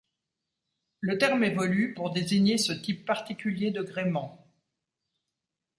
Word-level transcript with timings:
Le 1.01 1.19
terme 1.19 1.43
évolue 1.43 1.93
pour 1.93 2.09
désigner 2.09 2.57
ce 2.57 2.73
type 2.73 3.05
particulier 3.05 3.69
de 3.69 3.83
gréement. 3.83 4.47